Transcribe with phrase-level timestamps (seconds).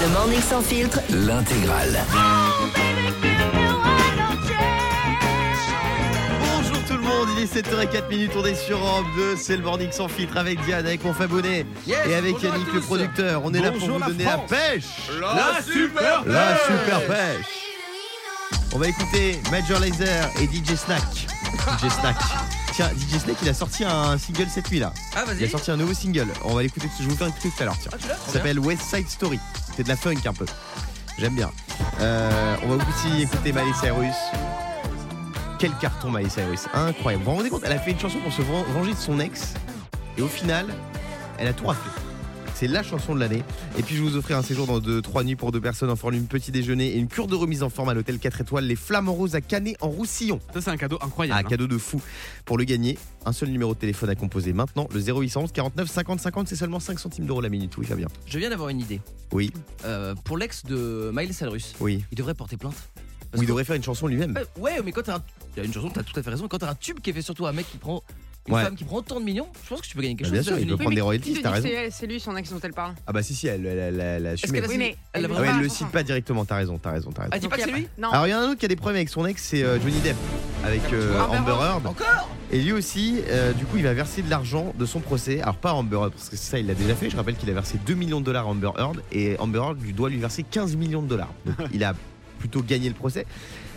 [0.00, 2.00] Le Morning Sans Filtre, L'intégrale.
[6.40, 9.62] Bonjour tout le monde, il est 7h04 minutes, on est sur Europe 2, c'est le
[9.62, 13.42] morning sans filtre avec Diane, avec mon Fabonnet et avec Yannick le producteur.
[13.44, 14.84] On est là pour vous la donner la pêche
[15.20, 17.46] La super La super pêche
[18.74, 21.02] On va écouter Major Lazer et DJ Snack.
[21.78, 22.16] DJ Snack.
[22.80, 24.90] Tiens, DJ Snack, il a sorti un single cette nuit là.
[25.14, 26.28] Ah, Il a sorti un nouveau single.
[26.44, 27.76] On va l'écouter, je vais vous faire écouter tout à l'heure.
[27.78, 27.90] Tiens.
[27.94, 29.38] Ah, Ça s'appelle West Side Story.
[29.76, 30.46] C'est de la funk un peu.
[31.18, 31.50] J'aime bien.
[32.00, 34.14] Euh, on va aussi écouter Miley Cyrus.
[35.58, 36.60] Quel carton Miley Cyrus.
[36.72, 37.22] Incroyable.
[37.24, 39.20] Vous vous rendez compte Elle a fait une chanson pour se ven- venger de son
[39.20, 39.52] ex.
[40.16, 40.66] Et au final,
[41.38, 41.90] elle a tout raflé.
[42.60, 43.42] C'est la chanson de l'année.
[43.78, 45.96] Et puis je vous offrir un séjour dans deux, trois nuits pour deux personnes en
[45.96, 48.76] formule petit déjeuner et une cure de remise en forme à l'hôtel 4 étoiles Les
[48.76, 50.40] Flamants Roses à Canet en Roussillon.
[50.52, 51.40] Ça, c'est un cadeau Ah, incroyable.
[51.46, 51.48] hein.
[51.48, 52.02] cadeau de fou.
[52.44, 56.20] Pour le gagner, un seul numéro de téléphone à composer maintenant, le 0811 49 50
[56.20, 57.74] 50, c'est seulement 5 centimes d'euros la minute.
[57.78, 58.08] Oui, Fabien.
[58.26, 59.00] Je viens d'avoir une idée.
[59.32, 59.50] Oui,
[59.86, 62.04] Euh, pour l'ex de Miley Cyrus, oui.
[62.12, 62.74] il devrait porter plainte.
[63.38, 64.36] Ou il devrait faire une chanson lui-même.
[64.36, 65.22] Euh, ouais, mais quand t'as un...
[65.56, 66.46] Il y a une chanson, t'as tout à fait raison.
[66.46, 68.02] Quand t'as un tube qui est fait surtout un mec qui prend.
[68.50, 68.64] Une Ouais.
[68.64, 70.42] femme qui prend autant de millions, je pense que tu peux gagner quelque Bah, bien
[70.42, 70.48] chose.
[70.54, 71.68] sûr, il peut prendre des royalties, t'as raison.
[71.90, 72.94] c'est- lui son ex dont elle parle.
[73.06, 74.60] Ah bah si, si, elle, elle, elle, elle a Est-ce assumé.
[74.60, 76.90] qu'elle a Oui, mais Elle Ah ouais, la le cite pas directement, t'as raison, t'as
[76.92, 77.32] raison, t'as raison.
[77.34, 78.10] Ah, dis pas que c'est lui Non.
[78.10, 79.62] Alors il y en a un autre qui a des problèmes avec son ex, c'est
[79.62, 80.16] euh, Johnny Depp,
[80.64, 81.52] avec euh, Amber.
[81.52, 81.86] Heard.
[81.86, 85.40] Encore Et lui aussi, euh, du coup, il va verser de l'argent de son procès.
[85.40, 87.08] Alors pas à Amber Heard, parce que ça, il l'a déjà fait.
[87.10, 89.80] Je rappelle qu'il a versé 2 millions de dollars à Amber Heard, et Amber Heard
[89.80, 91.32] lui doit lui verser 15 millions de dollars.
[91.46, 91.94] Donc il a
[92.40, 93.26] plutôt gagné le procès.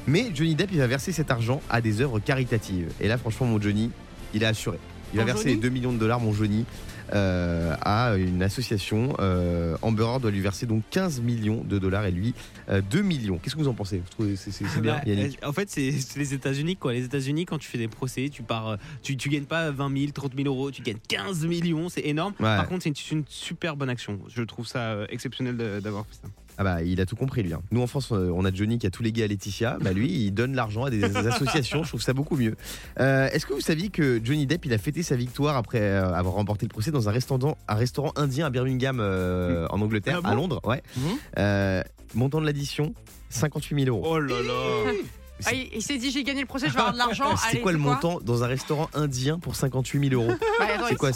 [0.08, 2.90] Mais Johnny Depp, il va verser cet argent à des œuvres caritatives.
[3.00, 3.90] Et là, franchement, mon Johnny,
[4.34, 4.78] il a assuré.
[5.14, 6.66] Il va Mon verser Johnny 2 millions de dollars, mon Johnny,
[7.14, 9.16] euh, à une association.
[9.20, 12.34] Euh, Amber Heard doit lui verser donc 15 millions de dollars et lui
[12.70, 13.38] euh, 2 millions.
[13.38, 13.98] Qu'est-ce que vous en pensez?
[13.98, 15.38] Vous trouvez c'est c'est- c'est bien, Bah, Yannick?
[15.44, 16.94] euh, En fait, c'est c'est les États-Unis, quoi.
[16.94, 19.96] Les États-Unis, quand tu fais des procès, tu pars, euh, tu, tu gagnes pas 20
[19.96, 22.34] 000, 30 000 euros, tu gagnes 15 millions, c'est énorme.
[22.40, 22.46] Ouais.
[22.46, 24.20] Par contre, c'est une, une super bonne action.
[24.30, 26.28] Je trouve ça euh, exceptionnel d'avoir fait ça.
[26.58, 27.54] Ah bah il a tout compris lui.
[27.54, 27.62] hein.
[27.72, 29.78] Nous en France euh, on a Johnny qui a tout légué à Laetitia.
[29.82, 31.84] Bah lui il donne l'argent à des associations.
[31.84, 32.56] Je trouve ça beaucoup mieux.
[33.00, 36.14] Euh, Est-ce que vous saviez que Johnny Depp il a fêté sa victoire après euh,
[36.14, 40.20] avoir remporté le procès dans un restaurant, un restaurant indien à Birmingham euh, en Angleterre,
[40.20, 40.30] Ah bon?
[40.30, 40.84] À Londres, ouais.
[40.98, 41.04] Mhm.
[41.40, 41.82] Euh,
[42.14, 42.94] montant de l'addition
[43.30, 44.08] 58 000 euros.
[44.16, 44.92] Oh là là
[45.46, 47.36] Ah, il il s'est dit j'ai gagné le procès, je vais avoir de l'argent.
[47.52, 50.98] C'est quoi le montant dans un restaurant indien pour 58 000 euros Bah, C'est il-
[50.98, 51.12] quoi,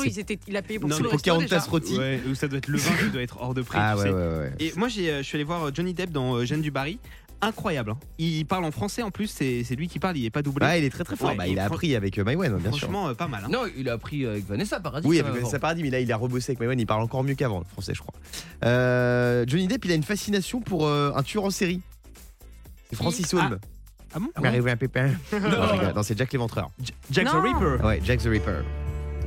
[0.47, 1.55] Il a payé pour Non, tout C'est le pour resto 40 déjà.
[1.57, 3.78] tasses rôties Ouais, ou ça doit être le vin qui doit être hors de prix.
[3.81, 4.13] Ah tu ouais, sais.
[4.13, 4.51] ouais ouais.
[4.59, 7.00] Et moi, euh, je suis allé voir euh, Johnny Depp dans euh, Jeanne du Barry.
[7.39, 7.91] Incroyable.
[7.91, 7.97] hein.
[8.17, 10.66] Il parle en français en plus, c'est lui qui parle, il est pas doublé.
[10.67, 11.29] Ah il est très très fort.
[11.29, 12.79] Ouais, bah, il a appris avec euh, Maïwen bien sûr.
[12.79, 13.44] Franchement, euh, pas mal.
[13.45, 13.49] hein.
[13.51, 15.07] Non, il a appris avec Vanessa Paradis.
[15.07, 17.35] Oui, avec Vanessa Paradis, mais là il a rebossé avec Maïwen, il parle encore mieux
[17.35, 18.16] qu'avant, le français, je crois.
[18.66, 21.79] Euh, Johnny Depp, il a une fascination pour euh, un tueur en série.
[22.89, 23.59] C'est Francis Holm.
[23.61, 23.66] Ah
[24.16, 25.07] bon Mais arrivé un pépin.
[25.34, 25.40] Non,
[25.72, 25.94] rigole.
[25.95, 26.69] Non, c'est Jack l'Éventreur.
[27.12, 27.41] Jack the Non.
[27.41, 27.84] Ripper.
[27.85, 28.59] Ouais, Jack the Ripper.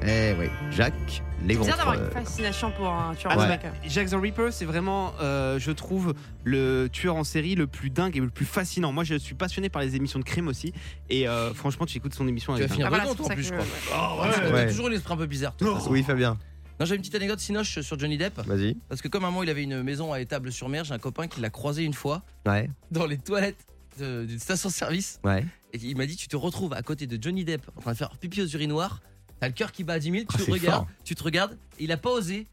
[0.03, 2.23] Eh oui, Jack C'est bizarre d'avoir une l'Éventreur.
[2.25, 3.61] fascination pour un tueur Ah en non, série.
[3.87, 6.15] Jack the Ripper, c'est vraiment, euh, je trouve,
[6.45, 8.93] le tueur en série le plus dingue et le plus fascinant.
[8.93, 10.73] Moi, je suis passionné par les émissions de crime aussi.
[11.11, 13.43] Et euh, franchement, tu écoutes son émission Tu vas avec finir Ah, voilà, en plus,
[13.43, 14.27] je ça crois.
[14.33, 14.69] Tu as Ouais.
[14.69, 15.53] toujours l'esprit un peu bizarre.
[15.59, 15.91] façon.
[15.91, 16.39] Oui, Fabien,
[16.79, 18.41] Non, j'ai une petite anecdote sinoche sur Johnny Depp.
[18.47, 18.79] vas-y.
[18.89, 20.95] Parce que comme à un moment il avait une maison à étable sur mer, j'ai
[20.95, 23.67] un copain qui l'a croisé une fois Ouais, dans les toilettes
[24.01, 25.21] d'une station-service.
[25.25, 25.45] ouais.
[25.73, 27.97] Et il m'a dit Tu te retrouves à côté de Johnny Depp en train de
[27.97, 29.01] faire pipi aux urinoirs.
[29.39, 30.89] T'as le cœur qui bat à 10 000, tu Ah, te c'est regardes, fort.
[31.05, 31.53] tu te regardes.
[31.79, 32.47] Et il a pas osé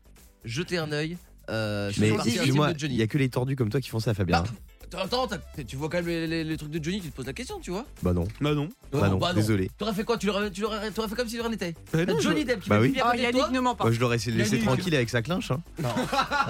[0.45, 1.17] jeter un œil.
[1.49, 4.43] Euh, Mais excuse-moi, il y a que les tordus comme toi qui font ça, Fabien.
[4.43, 4.49] Bah,
[4.95, 5.27] Attends,
[5.67, 7.59] tu vois quand même les, les- les trucs de Johnny, tu te poses la question,
[7.59, 8.69] tu vois Bah non, Bah non.
[8.91, 9.69] bah non, désolé.
[9.77, 11.75] T'aurais fait quoi Tu l'aurais tu l'aurais- t'aurais fait comme si de rien n'était.
[11.91, 12.97] Bah non, Johnny Depp qui Bah oui.
[12.99, 13.39] à Oh, côté de toi.
[13.41, 13.83] Yannick ne ment pas.
[13.83, 14.63] Moi, je l'aurais laissé Yannick.
[14.65, 15.51] tranquille avec sa clinche.
[15.51, 15.61] Hein.
[15.81, 15.89] Non.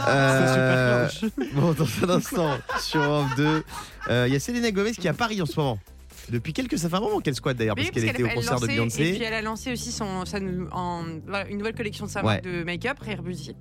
[0.08, 3.64] Euh, C'est super Bon, dans un instant, sur Europe 2,
[4.10, 5.80] euh, il y a Selena Gomez qui est à Paris en ce moment.
[6.30, 6.78] Depuis quelques.
[6.78, 8.68] Ça fait un moment qu'elle squatte d'ailleurs, Oui, parce qu'elle était au elle concert de
[8.68, 9.24] lançait- Et puis Beyoncé.
[9.26, 12.34] elle a lancé aussi son, sa nou- en- voilà, une nouvelle collection de sa Ouais.
[12.34, 13.56] marque de make-up, Rare Beauty.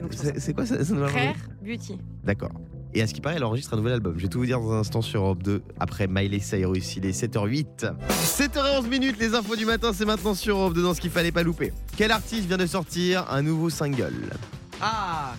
[0.00, 1.14] Donc, c'est quoi ça, ça nous va ça.
[1.18, 1.98] Rare Beauty.
[2.24, 2.50] D'accord.
[2.94, 4.14] Et à ce qui paraît, elle enregistre un nouvel album.
[4.16, 6.96] Je vais tout vous dire dans un instant sur Europe 2 après Miley Cyrus.
[6.96, 7.92] Il est 7h08.
[8.24, 11.32] 7h11 minutes, les infos du matin, c'est maintenant sur Europe 2 dans ce qu'il fallait
[11.32, 11.72] pas louper.
[11.96, 14.14] Quel artiste vient de sortir un nouveau single?
[14.80, 15.34] Ah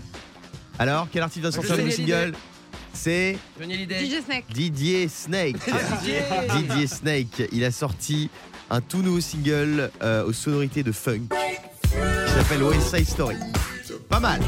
[0.77, 2.33] Alors, quel artiste vient de sortir un nouveau single?
[2.93, 3.37] C'est.
[3.59, 4.45] DJ Snake.
[4.53, 5.57] Didier Snake.
[6.01, 6.21] Didier.
[6.55, 7.49] Didier Snake.
[7.51, 8.29] Il a sorti
[8.69, 13.35] un tout nouveau single euh, aux sonorités de funk qui s'appelle West Side Story.
[14.09, 14.41] Pas mal.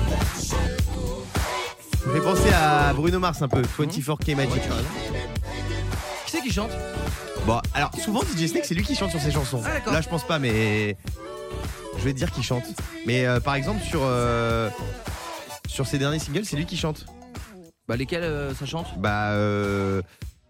[2.04, 4.62] Ça me fait penser à Bruno Mars un peu, 24K Magic.
[6.26, 6.72] Qui c'est qui chante?
[7.46, 9.62] Bon, alors souvent DJ Snake c'est lui qui chante sur ses chansons.
[9.66, 9.94] Ah, d'accord.
[9.94, 10.96] Là je pense pas, mais
[11.98, 12.64] je vais te dire qu'il chante.
[13.06, 14.70] Mais euh, par exemple sur euh,
[15.68, 17.06] sur ses derniers singles, c'est lui qui chante.
[17.88, 18.88] Bah lesquels euh, ça chante?
[19.00, 20.02] Bah euh,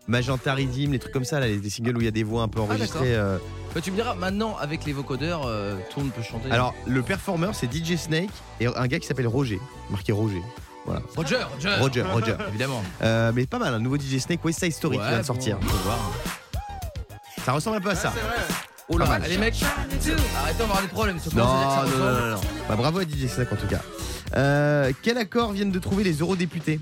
[0.07, 2.23] Magenta Redeem, les trucs comme ça, là, les, les singles où il y a des
[2.23, 3.15] voix un peu enregistrées.
[3.15, 3.37] euh.
[3.73, 6.49] Bah tu me diras, maintenant avec les vocodeurs, euh, tout le monde peut chanter.
[6.51, 9.59] Alors le performeur c'est DJ Snake et un gars qui s'appelle Roger,
[9.89, 10.41] marqué Roger.
[10.85, 11.01] Voilà.
[11.15, 11.75] Roger, Roger.
[11.79, 12.35] Roger, Roger.
[12.49, 12.83] Évidemment.
[13.01, 15.57] Euh, mais pas mal, un nouveau DJ Snake West Side Story qui vient de sortir.
[15.59, 15.67] bon.
[17.45, 18.13] Ça ressemble un peu à ça.
[18.89, 20.11] Oh là, allez mec, arrêtez,
[20.59, 21.19] on va avoir des problèmes.
[21.19, 22.41] sur Non, ça non, non.
[22.67, 23.81] Bah, bravo à DJ Snake en tout cas.
[24.35, 26.79] Euh, quel accord viennent de trouver les eurodéputés?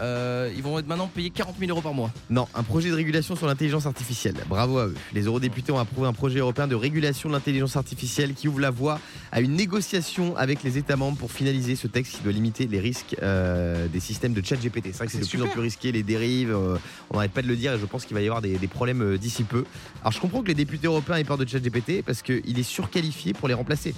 [0.00, 2.10] Euh, ils vont être maintenant payés 40 000 euros par mois.
[2.30, 4.36] Non, un projet de régulation sur l'intelligence artificielle.
[4.48, 4.94] Bravo à eux.
[5.12, 8.70] Les eurodéputés ont approuvé un projet européen de régulation de l'intelligence artificielle qui ouvre la
[8.70, 9.00] voie
[9.32, 12.80] à une négociation avec les États membres pour finaliser ce texte qui doit limiter les
[12.80, 14.86] risques euh, des systèmes de chat GPT.
[14.86, 16.76] C'est vrai que c'est de plus en plus risqué, les dérives, euh,
[17.10, 18.68] on n'arrête pas de le dire et je pense qu'il va y avoir des, des
[18.68, 19.64] problèmes euh, d'ici peu.
[20.00, 22.62] Alors je comprends que les députés européens aient peur de chat GPT parce qu'il est
[22.62, 23.94] surqualifié pour les remplacer.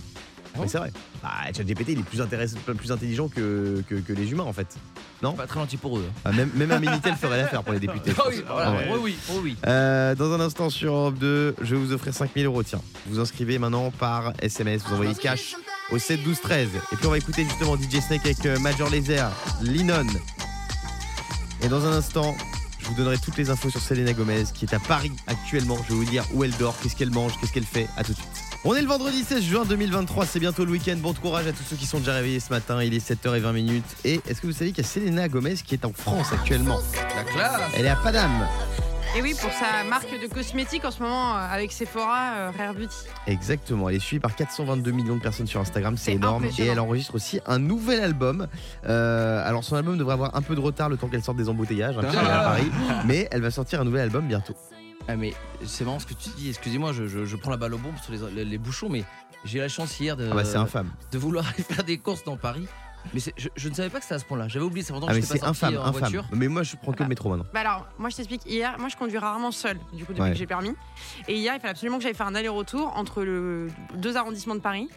[0.54, 0.92] Bon Mais c'est vrai.
[1.22, 4.76] Bah, ChatGPT, il est plus, intéressant- plus intelligent que, que, que les humains en fait.
[5.20, 6.04] Pas très gentil pour eux.
[6.24, 8.12] Ah, même, même un Minitel ferait l'affaire pour les députés.
[8.18, 8.66] Ah oui, voilà.
[8.68, 8.86] Ah ouais.
[8.92, 9.56] oui, oui, oui, oui.
[9.66, 12.62] Euh, dans un instant sur Europe 2, je vais vous offrir 5000 euros.
[12.62, 15.56] Tiens, vous inscrivez maintenant par SMS, vous envoyez cash
[15.90, 16.68] au 7 12 13.
[16.92, 19.30] Et puis on va écouter justement DJ Snake avec euh, Major Laser,
[19.62, 20.06] Linon.
[21.62, 22.36] Et dans un instant,
[22.78, 25.76] je vous donnerai toutes les infos sur Selena Gomez qui est à Paris actuellement.
[25.84, 27.88] Je vais vous dire où elle dort, qu'est-ce qu'elle mange, qu'est-ce qu'elle fait.
[27.96, 28.28] À tout de suite.
[28.64, 30.96] On est le vendredi 16 juin 2023, c'est bientôt le week-end.
[30.98, 32.82] Bon courage à tous ceux qui sont déjà réveillés ce matin.
[32.82, 33.84] Il est 7h20 minutes.
[34.04, 36.78] Et est-ce que vous savez qu'il y a Selena Gomez qui est en France actuellement?
[37.16, 37.60] La classe.
[37.76, 38.46] Elle est à Paname.
[39.16, 42.74] Et oui, pour sa marque de cosmétiques en ce moment euh, avec Sephora, euh, Rare
[42.74, 42.94] Beauty.
[43.26, 46.44] Exactement, elle est suivie par 422 millions de personnes sur Instagram, c'est énorme.
[46.58, 48.48] Et elle enregistre aussi un nouvel album.
[48.86, 51.48] Euh, alors son album devrait avoir un peu de retard le temps qu'elle sorte des
[51.48, 52.44] embouteillages hein, est à Ah.
[52.50, 52.70] Paris,
[53.06, 54.54] mais elle va sortir un nouvel album bientôt.
[55.06, 55.32] Ah, mais
[55.64, 56.48] c'est marrant ce que tu dis.
[56.50, 59.04] Excusez-moi, je, je- je prends la balle au bon sur les, les- les bouchons, mais
[59.44, 60.90] j'ai eu la chance hier de, Ah bah infâme.
[61.12, 62.66] de vouloir aller faire des courses dans Paris.
[63.14, 64.48] Mais je, je ne savais pas que c'était à ce point-là.
[64.48, 65.92] J'avais oublié, c'est pendant Ah que mais je c'est pas infâme, en infâme.
[66.00, 66.24] voiture.
[66.32, 67.46] Mais moi je prends que le métro maintenant.
[67.54, 68.44] Bah alors, moi je t'explique.
[68.44, 70.32] Hier, moi je conduis rarement seul, du coup, depuis Ouais.
[70.32, 70.74] que j'ai permis.
[71.28, 74.60] Et hier, il fallait absolument que j'aille faire un aller-retour entre le deux arrondissements de
[74.60, 74.88] Paris.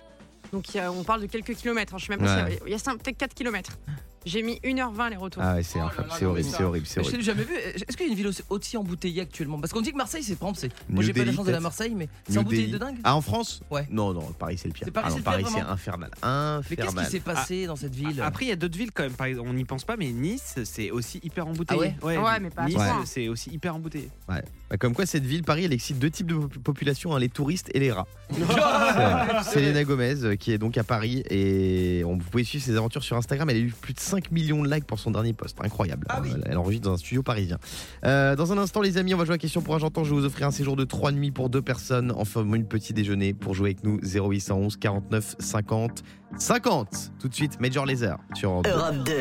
[0.51, 1.93] Donc a- on parle de quelques kilomètres.
[1.93, 1.97] hein.
[1.99, 2.51] Je sais même pas Ouais.
[2.53, 3.77] si- Il y a cinq- peut-être 4 kilomètres.
[4.25, 5.41] J'ai mis 1h20 aller-retour.
[5.43, 7.17] Ah ouais c'est Oh horrible, c'est horrible, c'est Mais je horrible.
[7.17, 7.55] l'ai jamais vu.
[7.55, 9.59] Est-ce qu'il y a une ville aussi, aussi embouteillée actuellement?
[9.59, 11.61] Parce qu'on dit que Marseille, c'est par exemple, Moi, j'ai pas la chance d'aller à.
[11.61, 12.97] Marseille, mais c'est embouteillé de dingue?
[13.03, 13.61] Ah en France?
[13.71, 13.87] Ouais.
[13.89, 14.85] Non non, Paris c'est le pire.
[14.85, 17.05] C'est Paris, Ah non, Paris c'est vraiment infernal, Mais qu'est-ce infernal.
[17.05, 18.21] qui s'est passé dans cette ville?
[18.21, 19.11] Après, il y a d'autres villes quand même.
[19.13, 21.93] Par exemple, on n'y pense pas, mais Nice, c'est aussi hyper embouteillé.
[22.01, 22.17] Ah ouais?
[22.17, 24.09] Ouais, mais pas Nice, c'est aussi hyper embouteillé.
[24.27, 24.41] Bah,
[24.79, 27.69] comme quoi cette ville, Paris, elle excite deux types de pop- population, hein, les touristes
[27.73, 28.07] et les rats.
[29.43, 32.75] C'est Selena Gomez euh, qui est donc à Paris et on, vous pouvez suivre ses
[32.77, 33.49] aventures sur Instagram.
[33.49, 35.57] Elle a eu plus de 5 millions de likes pour son dernier post.
[35.63, 36.05] Incroyable.
[36.09, 36.33] Ah oui.
[36.45, 37.57] elle, enregistre dans un studio parisien.
[38.03, 40.03] Euh, dans un instant, les amis, on va jouer à question pour un j'entends.
[40.03, 42.93] Je vais vous offrir un séjour de 3 nuits pour deux personnes en formule petit
[42.93, 46.03] déjeuner pour jouer avec nous 0811 49 50
[46.37, 47.11] 50.
[47.19, 48.71] Tout de suite, Major Laser sur Europe 2.
[48.71, 49.13] Europe 2.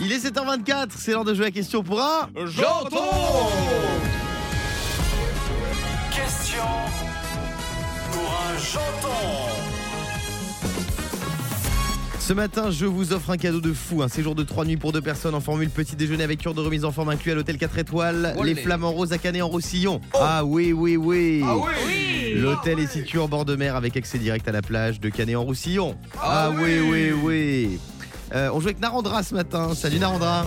[0.00, 3.50] Il est 7h24, c'est l'heure de jouer à question pour un J'entends
[6.10, 6.64] Question
[8.10, 9.75] pour un janton.
[12.26, 14.90] Ce matin, je vous offre un cadeau de fou, un séjour de 3 nuits pour
[14.90, 17.56] deux personnes en formule petit déjeuner avec cure de remise en forme inclus à l'hôtel
[17.56, 18.54] 4 étoiles, Olé.
[18.54, 20.00] les flamants roses à Canet en Roussillon.
[20.12, 21.44] Ah oui, oui, oui.
[21.44, 25.08] Oui L'hôtel est situé en bord de mer avec accès direct à la plage de
[25.08, 25.96] Canet en Roussillon.
[26.20, 27.78] Ah, oui, oui, oui.
[28.34, 29.72] Euh, on joue avec Narandra ce matin.
[29.76, 30.46] Salut Narandra.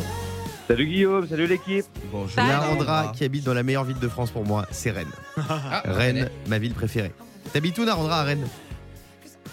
[0.67, 1.85] Salut Guillaume, salut l'équipe.
[2.11, 2.31] Bonjour.
[2.31, 2.49] Salut.
[2.49, 5.07] Narandra qui habite dans la meilleure ville de France pour moi, c'est Rennes.
[5.49, 7.13] Ah, Rennes, ma ville préférée.
[7.53, 8.47] T'habites où Narandra à Rennes?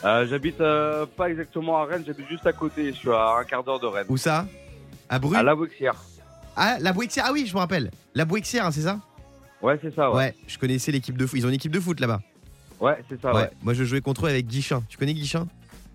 [0.05, 3.45] Euh, j'habite euh, pas exactement à Rennes, j'habite juste à côté, je suis à un
[3.45, 4.07] quart d'heure de Rennes.
[4.09, 4.47] Où ça?
[5.09, 5.95] À Bru À la Bouxière.
[6.57, 7.25] Ah, la Bouixière.
[7.29, 7.91] Ah oui, je me rappelle.
[8.15, 8.99] La Bouixière, hein, c'est ça?
[9.63, 10.17] Ouais, c'est ça, ouais.
[10.17, 10.35] ouais.
[10.47, 11.39] je connaissais l'équipe de foot.
[11.39, 12.21] Ils ont une équipe de foot là-bas.
[12.81, 13.51] Ouais, c'est ça, ouais.
[13.63, 14.83] Moi, je jouais contre eux avec Guichin.
[14.89, 15.47] Tu connais Guichin?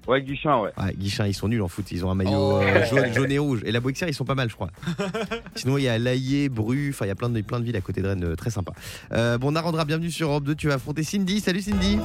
[0.08, 0.72] Ouais, Guichin, ouais.
[0.78, 1.92] Ouais, Guichin, ils sont nuls en foot.
[1.92, 2.60] Ils ont un maillot Oh.
[2.62, 3.62] euh, jaune, jaune et rouge.
[3.66, 4.70] Et la Bouixière, ils sont pas mal, je crois.
[5.56, 6.90] Sinon, il y a Laillé, Bru.
[6.90, 8.50] Enfin, il y a plein de, plein de villes à côté de Rennes, euh, très
[8.50, 8.74] sympa.
[9.14, 10.56] Euh, bon, Narendra, bienvenue sur Europe 2.
[10.56, 11.40] Tu vas affronter Cindy.
[11.40, 12.00] Salut Cindy.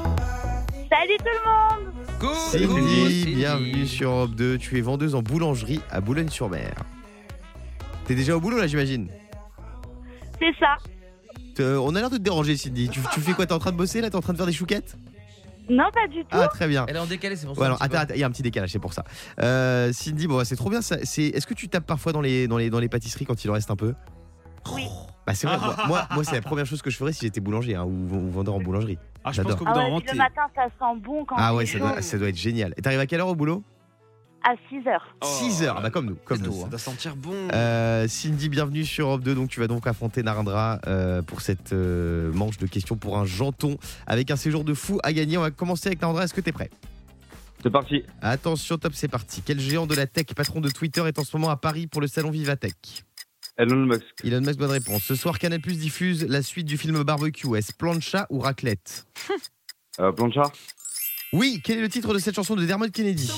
[1.06, 4.58] Salut tout le monde Coucou, Cindy, bienvenue sur Europe 2.
[4.58, 6.74] Tu es vendeuse en boulangerie à Boulogne-sur-Mer.
[8.06, 9.08] T'es déjà au boulot là, j'imagine
[10.40, 10.76] C'est ça.
[11.60, 12.88] Euh, On a l'air de te déranger, Cindy.
[12.88, 13.46] Tu, tu fais quoi?
[13.46, 14.10] T'es en train de bosser là?
[14.10, 14.96] T'es en train de faire des chouquettes?
[15.70, 16.28] Non, pas du tout.
[16.32, 16.86] Ah, très bien.
[16.88, 17.60] Elle est en décalé, c'est pour ça.
[17.60, 19.04] Ouais, alors, attends, il y a un petit décalage, c'est pour ça.
[19.40, 20.82] Euh, Cindy, bon, c'est trop bien.
[20.82, 20.96] Ça.
[21.04, 23.50] C'est, est-ce que tu tapes parfois dans les, dans les, dans les pâtisseries quand il
[23.50, 23.94] en reste un peu?
[24.74, 24.88] Oui.
[25.26, 25.58] Bah c'est vrai.
[25.58, 27.90] moi, moi, moi, c'est la première chose que je ferais si j'étais boulanger hein, ou,
[28.14, 28.98] ou vendeur en boulangerie.
[29.24, 29.56] Ah, je J'adore.
[29.56, 31.54] pense qu'au bout Ah ouais, moment, puis le t'es- matin, ça sent bon quand Ah
[31.54, 31.78] ouais, ça chaud.
[31.80, 32.72] doit, ça doit être génial.
[32.76, 33.62] Et t'arrives à quelle heure au boulot?
[34.48, 35.04] À 6 heures.
[35.22, 35.26] Oh.
[35.26, 35.82] 6 heures.
[35.82, 36.46] Bah comme nous, comme nous.
[36.52, 37.34] tôt, Ça doit sentir bon.
[37.52, 39.34] Euh, Cindy, bienvenue sur Europe 2.
[39.34, 43.24] Donc, tu vas donc affronter Narendra euh, pour cette euh, manche de questions pour un
[43.26, 45.36] janton avec un séjour de fou à gagner.
[45.36, 46.22] On va commencer avec Narendra.
[46.22, 46.70] Est-ce que t'es prêt?
[47.60, 48.04] C'est parti.
[48.22, 49.42] Attention, top, c'est parti.
[49.44, 52.00] Quel géant de la tech, patron de Twitter, est en ce moment à Paris pour
[52.00, 53.02] le salon Vivatech?
[53.58, 54.02] Elon Musk.
[54.24, 55.02] Elon Musk, bonne réponse.
[55.04, 57.56] Ce soir, Canal Plus diffuse la suite du film Barbecue.
[57.56, 59.06] Est-ce plancha ou raclette
[59.98, 60.52] Euh, Blanchard.
[61.32, 63.30] Oui, quel est le titre de cette chanson de Dermot Kennedy?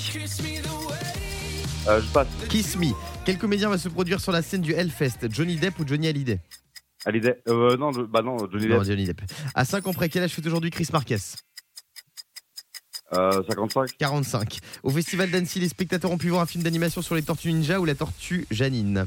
[1.86, 2.26] Euh, je passe.
[2.48, 2.88] Kiss Me.
[3.24, 5.30] Quel comédien va se produire sur la scène du Hellfest?
[5.30, 6.40] Johnny Depp ou Johnny Hallyday?
[7.06, 7.34] L'idée.
[7.48, 8.86] Euh, non, je- bah non, Johnny Non, Depp.
[8.88, 9.20] Johnny Depp.
[9.54, 11.18] À 5 ans près, quel âge fait aujourd'hui Chris Marquez?
[13.12, 13.96] Euh, 55.
[13.98, 14.58] 45.
[14.82, 17.78] Au festival d'Annecy, les spectateurs ont pu voir un film d'animation sur les tortues ninja
[17.80, 18.96] ou la tortue Janine?
[18.96, 19.06] Ja-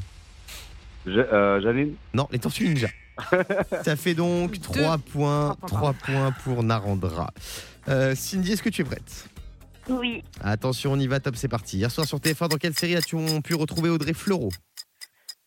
[1.07, 2.89] euh, Janine Non, les tortues ninja.
[3.83, 7.31] Ça fait donc 3 points, Trois 3 points, pour Narendra.
[7.87, 9.27] Euh, Cindy, est-ce que tu es prête?
[9.89, 10.23] Oui.
[10.41, 11.77] Attention, on y va, top, c'est parti.
[11.77, 14.51] Hier soir sur TF1, dans quelle série as-tu pu retrouver Audrey Fleurot?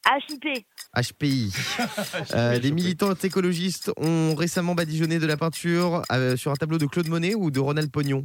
[0.07, 0.67] HIP.
[0.95, 1.53] HPI.
[2.35, 6.87] Euh, des militants écologistes ont récemment badigeonné de la peinture euh, sur un tableau de
[6.87, 8.25] Claude Monet ou de Ronald Pognon?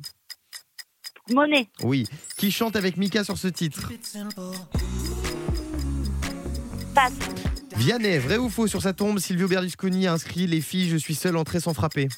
[1.32, 1.68] Monnaie.
[1.84, 2.08] Oui.
[2.38, 3.92] Qui chante avec Mika sur ce titre?
[7.00, 7.14] Passe.
[7.78, 11.16] Vianney, vrai ou faux Sur sa tombe, Silvio Berlusconi a inscrit Les filles, je suis
[11.16, 12.10] seul, entrée sans frapper.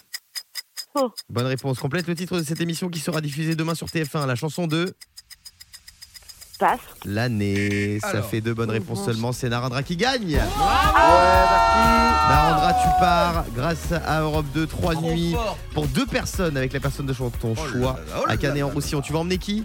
[0.98, 1.12] Faux.
[1.30, 1.78] Bonne réponse.
[1.78, 4.26] Complète le titre de cette émission qui sera diffusée demain sur TF1.
[4.26, 4.96] La chanson de
[6.58, 6.80] Passe.
[7.06, 8.00] l'année.
[8.02, 8.26] Ça Alors.
[8.28, 9.32] fait deux bonnes réponses seulement.
[9.34, 10.38] C'est Narendra qui gagne.
[12.30, 15.60] Narendra, tu pars grâce à Europe 2, 3 Trop nuits fort.
[15.76, 18.38] pour deux personnes avec la personne de ton Oh choix là là, oh là à
[18.38, 18.70] Canet là en.
[18.72, 19.02] Roussillon.
[19.02, 19.64] Tu vas emmener qui?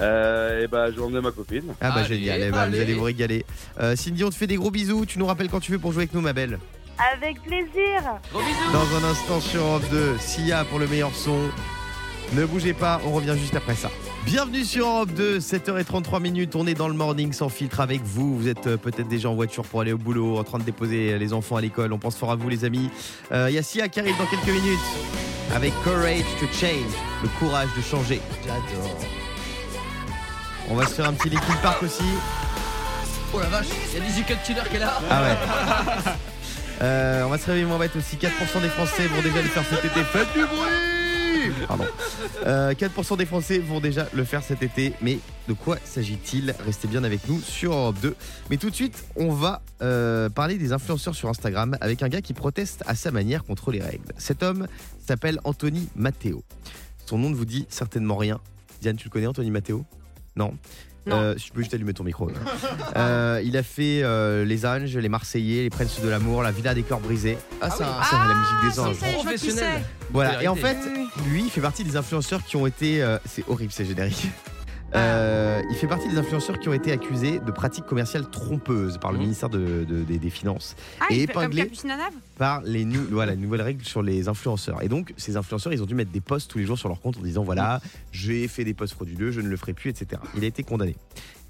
[0.00, 1.64] Euh, et bah, je vais emmener ma copine.
[1.80, 2.94] Ah bah Allez, génial, eh ben, vous allez.
[2.94, 3.44] vous régaler.
[3.80, 5.06] Euh, Cindy, on te fait des gros bisous.
[5.06, 6.58] Tu nous rappelles quand tu veux pour jouer avec nous, ma belle.
[7.14, 8.02] Avec plaisir.
[8.32, 8.72] Gros bisous.
[8.72, 11.38] Dans un instant sur Europe 2, Sia pour le meilleur son.
[12.34, 13.88] Ne bougez pas, on revient juste après ça.
[14.24, 16.56] Bienvenue sur Europe 2, 7h33 minutes.
[16.56, 18.36] On est dans le morning sans filtre avec vous.
[18.36, 21.16] Vous êtes euh, peut-être déjà en voiture pour aller au boulot, en train de déposer
[21.18, 21.92] les enfants à l'école.
[21.92, 22.90] On pense fort à vous, les amis.
[23.30, 24.80] Euh, Il y a Sia qui arrive dans quelques minutes
[25.54, 28.20] avec Courage to Change, le courage de changer.
[28.44, 28.98] J'adore.
[30.68, 32.04] On va se faire un petit Linkin Park aussi.
[33.32, 34.98] Oh la vache, il y a des Cut Killer qui est là.
[35.10, 36.12] Ah ouais.
[36.82, 38.16] Euh, on va se réveiller moins bête aussi.
[38.16, 40.04] 4% des Français vont déjà le faire cet été.
[40.04, 41.86] Faites du bruit Pardon.
[42.44, 44.92] Euh, 4% des Français vont déjà le faire cet été.
[45.00, 45.18] Mais
[45.48, 48.14] de quoi s'agit-il Restez bien avec nous sur Europe 2.
[48.50, 52.20] Mais tout de suite, on va euh, parler des influenceurs sur Instagram avec un gars
[52.20, 54.12] qui proteste à sa manière contre les règles.
[54.18, 54.66] Cet homme
[55.06, 56.44] s'appelle Anthony Matteo.
[57.06, 58.38] Son nom ne vous dit certainement rien.
[58.82, 59.86] Diane, tu le connais, Anthony Matteo?
[60.36, 60.54] Non
[61.06, 61.16] Non.
[61.16, 62.30] Euh, je peux juste allumer ton micro.
[62.96, 66.74] Euh, il a fait euh, Les Anges, Les Marseillais, Les Princes de l'amour, La Villa
[66.74, 67.38] des corps brisés.
[67.60, 67.74] Ah, Ah,
[68.10, 68.96] c'est la musique des si, anges.
[68.96, 69.82] ça qui Professionnel.
[70.10, 70.76] Voilà, et en fait,
[71.28, 73.02] lui, il fait partie des influenceurs qui ont été.
[73.02, 74.28] euh, c'est horrible ces génériques.
[74.92, 74.98] Ah.
[74.98, 79.10] Euh, il fait partie des influenceurs qui ont été accusés de pratiques commerciales trompeuses par
[79.12, 79.22] le Mhm.
[79.24, 81.62] ministère de- de- des, des Finances, Ah, Et il fait comme épinglé.
[81.64, 84.82] Capucine Anav par les, nou- voilà, les nouvelles règles sur les influenceurs.
[84.82, 87.00] Et donc, ces influenceurs, ils ont dû mettre des posts tous les jours sur leur
[87.00, 87.80] compte en disant voilà,
[88.12, 90.20] j'ai fait des posts frauduleux, je ne le ferai plus, etc.
[90.36, 90.96] Il a été condamné.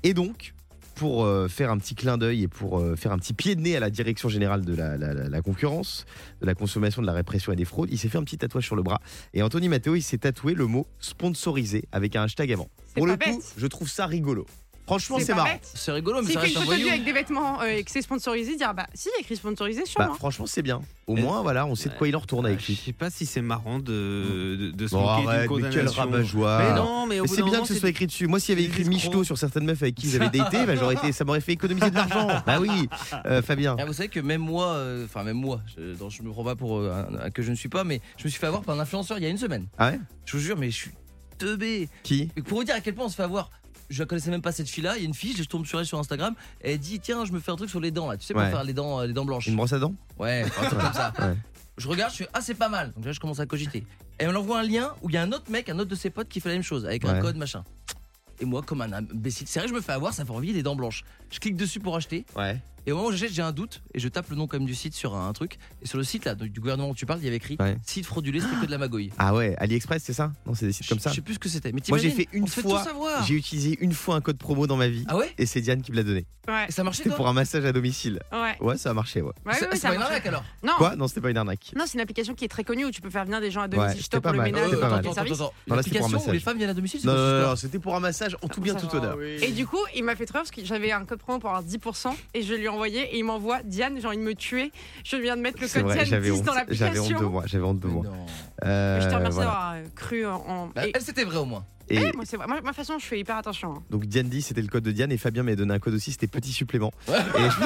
[0.02, 0.54] Et donc,
[0.94, 3.60] pour euh, faire un petit clin d'œil et pour euh, faire un petit pied de
[3.60, 6.06] nez à la direction générale de la- la concurrence,
[6.40, 8.64] de la consommation, de la répression et des fraudes, il s'est fait un petit tatouage
[8.64, 9.00] sur le bras.
[9.34, 12.68] Et Anthony Matteo, il s'est tatoué le mot sponsorisé avec un hashtag avant.
[12.96, 13.52] Pour le pas coup, bête.
[13.56, 14.46] je trouve ça rigolo.
[14.86, 15.48] Franchement, c'est pas marrant.
[15.48, 15.68] bête.
[15.74, 16.94] C'est rigolo, mais S'il ça fait une reste un photo de lui voyou.
[17.02, 19.34] avec des vêtements euh, et que c'est sponsorisé, dire bah si, il y a écrit
[19.34, 20.14] sponsorisé sur Bah, moi.
[20.14, 20.80] franchement, c'est bien.
[21.08, 22.76] Au Et- moins, voilà, on sait de quoi il en retourne avec Je lui.
[22.76, 23.82] sais pas si c'est marrant de,
[24.56, 26.02] de, de se Bon, moquer d'une arrête, mais quel condamnation.
[26.02, 26.58] rabat-joie.
[26.62, 28.28] Mais non, mais, au Mais bout c'est d'un bien moment, que ce soit écrit dessus.
[28.28, 29.24] Moi, s'il y avait écrit des Michto escrocs.
[29.26, 31.96] sur certaines meufs avec qui j'avais daté, bah, j'aurais été, ça m'aurait fait économiser de
[31.96, 32.28] l'argent.
[32.46, 32.88] Bah oui,
[33.26, 33.74] Euh, Fabien.
[33.80, 36.44] Ah, vous savez que même moi, euh, enfin même moi, je, donc, je me prends
[36.44, 38.46] pas pour euh, un- un- que je ne suis pas, mais je me suis fait
[38.46, 39.66] avoir par un influenceur il y a une semaine.
[39.78, 39.98] Ah ouais?
[40.26, 40.90] Je vous jure, mais je suis
[41.38, 41.88] teubé.
[42.02, 43.50] Qui Et pour vous dire à quel point on se fait avoir.
[43.88, 44.96] Je la connaissais même pas cette fille-là.
[44.96, 46.34] Il y a une fille, je tombe sur elle sur Instagram.
[46.60, 48.16] Elle dit tiens, je me fais un truc sur les dents là.
[48.16, 48.50] Tu sais pour Ouais.
[48.50, 49.46] faire les dents, euh, les dents blanches.
[49.46, 51.12] Une brosse à dents Ouais, un truc comme ça.
[51.20, 51.36] Ouais.
[51.78, 52.92] Je regarde, je fais ah c'est pas mal.
[52.96, 53.84] Donc là je commence à cogiter.
[54.18, 56.10] Elle m'envoie un lien où il y a un autre mec, un autre de ses
[56.10, 57.62] potes qui fait la même chose avec un code machin.
[58.40, 60.62] Et moi comme un imbécile, c'est vrai je me fais avoir, ça fait envie des
[60.62, 61.04] dents blanches.
[61.30, 62.26] Je clique dessus pour acheter.
[62.34, 62.60] Ouais.
[62.86, 64.74] Et au moment où j'achète, j'ai un doute et je tape le nom comme du
[64.74, 65.58] site sur un, un truc.
[65.82, 67.56] Et sur le site là, donc, du gouvernement où tu parles, il y avait écrit
[67.58, 67.76] Ouais.
[67.84, 69.10] site fraudulé, c'était que de la magouille.
[69.18, 70.30] Ah ouais, AliExpress, c'est ça?
[70.46, 71.10] Non, c'est des sites comme ça.
[71.10, 71.72] Je sais plus ce que c'était.
[71.72, 72.84] Mais Moi, j'ai fait une fois-.
[73.26, 75.04] J'ai utilisé une fois un code promo dans ma vie.
[75.08, 75.32] Ah ouais?
[75.38, 76.26] Et c'est Diane qui me l'a donné.
[76.48, 76.66] Ouais.
[76.68, 78.20] Et ça marchait C'était pour un massage à domicile.
[78.32, 78.56] Ouais.
[78.60, 79.32] Ouais, ça a marché, ouais.
[79.44, 80.44] Ouais, C'est ça pas une arnaque alors?
[80.62, 80.74] Non.
[80.78, 80.94] Quoi?
[80.94, 81.72] Non, c'était pas une arnaque.
[81.76, 83.62] Non, c'est une application qui est très connue où tu peux faire venir des gens
[83.62, 84.52] à domicile pas pour le mal.
[84.52, 84.70] ménage,
[85.66, 86.38] L'application où les massage.
[86.42, 88.94] femmes viennent à domicile, c'est Non, c'était pour un massage en tout bien, ça tout
[88.96, 89.20] honneur.
[89.22, 91.64] Et du coup, il m'a fait trop parce que j'avais un code promo pour avoir
[91.64, 94.70] 10% et je lui ai envoyé et il m'envoie Diane, j'ai envie de me tuer.
[95.04, 96.44] Je viens de mettre le code vrai, Diane j'avais 10 honte.
[96.44, 97.30] dans J'avais honte de l'application.
[97.30, 97.42] moi.
[97.46, 98.04] J'avais honte de moi.
[98.04, 98.12] non.
[98.64, 99.50] Euh, Je te remercie voilà.
[99.50, 100.68] d'avoir euh, cru en.
[100.74, 101.64] Bah, et- Elle c'était vrai au moins.
[101.88, 102.48] Et Ouais, moi, c'est vrai.
[102.48, 103.74] Moi, ma façon, je fais hyper attention.
[103.76, 103.82] hein.
[103.90, 106.10] donc Diane dit c'était le code de Diane et Fabien m'a donné un code aussi,
[106.12, 106.92] c'était petit supplément.
[107.08, 107.14] Ouais.
[107.38, 107.60] Et je-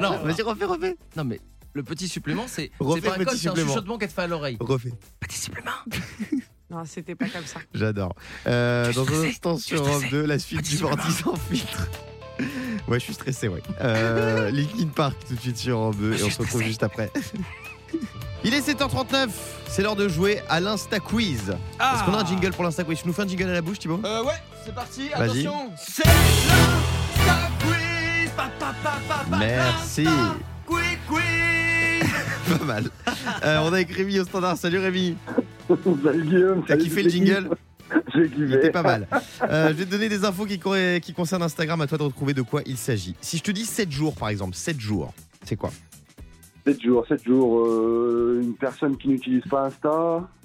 [0.00, 0.96] Non, Vas-y, refais, refais.
[1.16, 1.40] non mais
[1.72, 4.26] le petit supplément c'est pas un petit code, c'est un chuchotement qu'elle te fait à
[4.28, 4.56] l'oreille.
[4.60, 4.92] Refais.
[5.20, 5.70] Petit supplément.
[6.74, 7.60] Non, c'était pas comme ça.
[7.74, 8.14] J'adore.
[8.46, 10.10] Euh, dans un instant sur Europe stressé.
[10.10, 11.88] 2, la suite Petit du Vorti sans filtre.
[12.88, 13.62] Ouais, je suis stressé, ouais.
[13.80, 16.82] Euh, Linkin Park tout de suite sur Europe 2 et Je on se retrouve juste
[16.82, 17.08] après.
[18.42, 19.28] Il est 7h39,
[19.68, 21.56] c'est l'heure de jouer à l'Insta Quiz.
[21.78, 21.94] Ah.
[21.94, 23.00] Est-ce qu'on a un jingle pour l'Insta Quiz?
[23.02, 24.00] Tu nous fais un jingle à la bouche, Thibaut?
[24.04, 24.32] Euh, ouais,
[24.64, 25.70] c'est parti, attention.
[25.78, 28.30] C'est l'Insta quiz.
[28.36, 30.02] Pa, pa, pa, pa, pa, Merci.
[30.02, 30.34] pa.
[30.66, 32.58] Quiz, quiz.
[32.58, 32.84] Pas mal.
[33.44, 34.56] Euh, on est avec Rémi au standard.
[34.56, 35.16] Salut Rémi.
[36.02, 36.64] Salut Guillaume.
[36.66, 37.50] T'as kiffé le jingle
[38.14, 38.70] J'ai Il était kiffé.
[38.70, 39.06] pas mal.
[39.42, 40.58] Euh, je vais te donner des infos qui,
[41.00, 41.80] qui concernent Instagram.
[41.80, 43.14] À toi de retrouver de quoi il s'agit.
[43.20, 45.12] Si je te dis 7 jours, par exemple, 7 jours,
[45.44, 45.70] c'est quoi?
[46.66, 47.66] 7 jours, 7 jours.
[47.66, 49.90] euh, une personne qui n'utilise pas Insta.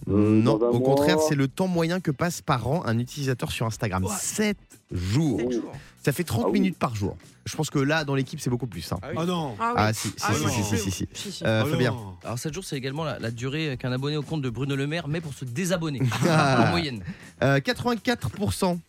[0.10, 0.96] euh, Non, au mois.
[0.96, 4.06] contraire, c'est le temps moyen que passe par an un utilisateur sur Instagram.
[4.10, 4.58] 7
[4.92, 5.40] jours.
[5.40, 5.72] Sept jours.
[6.02, 7.18] Ça fait 30 Ah minutes par jour.
[7.46, 8.90] Je pense que là, dans l'équipe, c'est beaucoup plus.
[8.92, 9.00] hein.
[9.18, 9.56] Oh non.
[9.60, 9.76] Ah oui.
[9.78, 10.50] Ah si, si, Ah si, si, non.
[10.52, 11.08] si, si, si.
[11.14, 11.44] Si, si.
[11.46, 11.96] Euh, Oh Fabien.
[12.24, 14.88] Alors 7 jours, c'est également la, la durée qu'un abonné au compte de Bruno Le
[14.88, 16.02] Maire met pour se désabonner.
[16.28, 16.64] Ah.
[16.68, 17.04] en moyenne.
[17.44, 18.80] Euh, 84%.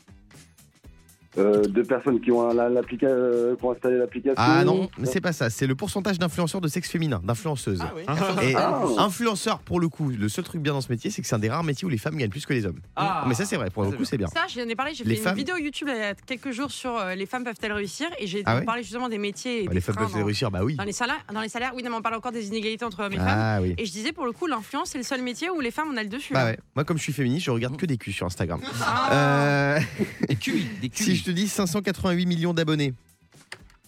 [1.38, 4.34] Euh, de personnes qui ont, un- la- l'applica- euh, qui ont installé l'application.
[4.36, 5.48] Ah non, mais c'est pas ça.
[5.48, 7.78] C'est le pourcentage d'influenceurs de sexe féminin, d'influenceuses.
[7.82, 8.02] Ah oui.
[8.42, 8.82] Et Ah.
[8.98, 11.38] influenceur, pour le coup, le seul truc bien dans ce métier, c'est que c'est un
[11.38, 12.80] des rares métiers où les femmes gagnent plus que les hommes.
[12.96, 13.24] Ah.
[13.28, 13.70] Mais ça, c'est vrai.
[13.70, 14.26] Pour le coup, c'est bien.
[14.26, 16.50] Ça, j'en ai parlé, j'ai Les fait femmes- une vidéo YouTube il y a quelques
[16.50, 19.62] jours sur euh, les femmes peuvent-elles réussir et j'ai Ah ouais parlé justement des métiers
[19.62, 20.74] et Bah, des les femmes freins peuvent dans, réussir, bah oui.
[20.74, 21.24] dans les salaires.
[21.32, 23.28] Dans les salaires, oui, non, mais on parle encore des inégalités entre hommes et femmes.
[23.28, 23.76] Ah oui.
[23.78, 25.96] Et je disais pour le coup, l'influence, c'est le seul métier où les femmes on
[25.96, 26.32] a le dessus.
[26.32, 26.46] Bah hein.
[26.50, 26.58] ouais.
[26.74, 28.60] Moi, comme je suis féministe, je regarde que des culs sur Instagram.
[28.82, 29.12] Ah.
[29.12, 29.80] Euh,
[30.28, 31.19] Des QI, des QI.
[31.20, 32.94] Je te dis 588 millions d'abonnés.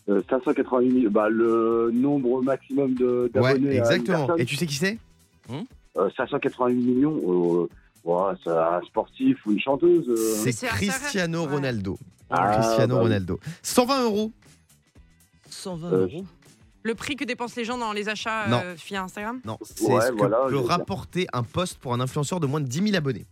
[0.08, 3.68] Euh, 588 000, bah, le nombre maximum de- Ouais, d'abonnés.
[3.70, 4.26] à une exactement.
[4.26, 4.40] personne.
[4.40, 4.98] Et tu sais qui c'est?
[5.96, 7.16] Euh, 588 millions.
[7.64, 7.68] euh,
[8.04, 10.08] ouais, c'est un sportif ou une chanteuse.
[10.08, 10.16] euh.
[10.16, 11.52] C'est c'est Cristiano ouais.
[11.52, 11.98] Ronaldo.
[12.30, 13.06] Ah, Cristiano bah oui.
[13.08, 13.40] Ronaldo.
[13.62, 14.32] 120 euros.
[15.50, 16.24] 120 Euh, euros.
[16.84, 18.60] Le prix que dépensent les gens dans les achats Non.
[18.64, 19.40] euh, via Instagram?
[19.44, 20.70] Non, c'est Ouais, ce que voilà, peut je veux dire.
[20.70, 23.24] rapporter un poste pour un influenceur de moins de 10 000 abonnés.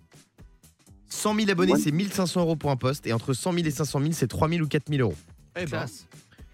[1.10, 1.78] 100 000 abonnés, Ouais.
[1.78, 3.06] c'est 1500 euros pour un poste.
[3.06, 5.14] Et entre 100 000 et 500 000, c'est 3 000 ou 4 000 euros.
[5.56, 6.06] Eh ben, Classe.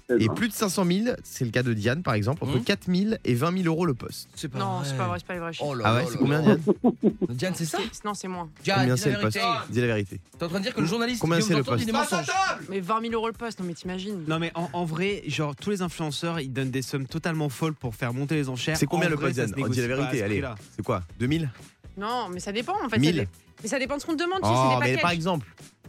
[0.08, 2.58] Eh Et ben, plus de 500 000, c'est le cas de Diane par exemple, entre
[2.58, 2.62] Mmh.
[2.64, 4.28] 4 000 et 20 000 euros le poste.
[4.36, 4.88] C'est pas Non, vrai.
[4.88, 5.64] c'est pas vrai, c'est pas les vrais chiffres.
[5.68, 6.56] Oh là Ah ouais, là c'est combien là.
[6.56, 8.48] Diane Diane, c'est ça Non, c'est moins.
[8.62, 9.58] Diane, Combien dis c'est la le poste vérité.
[9.70, 10.20] Dis la vérité.
[10.38, 12.12] T'es en train de dire que le journaliste Combien c'est le Danton dit des poste
[12.12, 12.30] mensonges
[12.68, 14.22] Mais 20 000 euros le poste, non mais t'imagines.
[14.28, 17.74] Non mais en, en vrai, genre tous les influenceurs, ils donnent des sommes totalement folles
[17.74, 18.76] pour faire monter les enchères.
[18.76, 19.96] C'est combien En le vrai, poste ça Diane se On dit la négocie pas à
[19.96, 20.34] vérité, ce allez.
[20.36, 20.54] prix-là.
[20.76, 21.50] C'est quoi 2000
[21.98, 22.98] Non, mais ça dépend en fait.
[23.00, 23.28] 1000 ça dé-
[23.62, 24.40] Mais ça dépend de ce qu'on te demande.
[24.42, 25.46] tu sais, Oh, c'est des mais par exemple.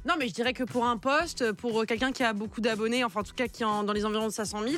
[0.07, 3.19] Non, mais je dirais que pour un poste, pour quelqu'un qui a beaucoup d'abonnés, enfin
[3.19, 4.75] en tout cas qui est en- dans les environs de 500 000,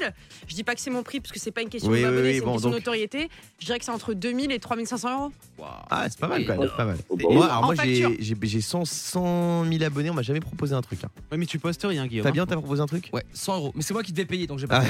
[0.48, 2.04] je dis pas que c'est mon prix parce que c'est pas une question Oui, oui,
[2.04, 3.30] d'abonnés, oui, c'est bon, une question donc- de notoriété.
[3.60, 5.32] Je dirais que c'est entre 2000 et 3500 euros.
[5.92, 6.68] Ah, c'est pas mal quand même.
[6.68, 6.98] c'est pas mal.
[7.30, 8.18] Moi, alors moi j'ai facture.
[8.20, 11.04] j'ai- j'ai 100, 100 000 abonnés, on m'a jamais proposé un truc.
[11.04, 11.10] hein.
[11.32, 12.26] Ouais, mais tu postes rien, Guillaume.
[12.26, 13.10] Fabien, t'as proposé un truc?
[13.14, 13.72] Ouais, 100 euros.
[13.76, 14.82] Mais c'est moi qui devais payer, donc j'ai pas.